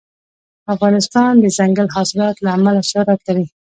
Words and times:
افغانستان 0.73 1.31
د 1.37 1.41
دځنګل 1.53 1.87
حاصلات 1.95 2.35
له 2.41 2.49
امله 2.57 2.81
شهرت 2.91 3.19
لري. 3.27 3.45